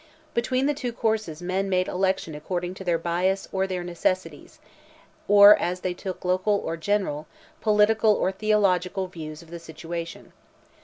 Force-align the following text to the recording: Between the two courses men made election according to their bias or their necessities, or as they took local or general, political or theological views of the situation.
Between 0.33 0.65
the 0.65 0.73
two 0.73 0.91
courses 0.91 1.43
men 1.43 1.69
made 1.69 1.87
election 1.87 2.33
according 2.33 2.73
to 2.73 2.83
their 2.83 2.97
bias 2.97 3.47
or 3.51 3.67
their 3.67 3.83
necessities, 3.83 4.57
or 5.27 5.55
as 5.59 5.81
they 5.81 5.93
took 5.93 6.25
local 6.25 6.55
or 6.55 6.75
general, 6.75 7.27
political 7.61 8.11
or 8.15 8.31
theological 8.31 9.05
views 9.05 9.43
of 9.43 9.51
the 9.51 9.59
situation. 9.59 10.33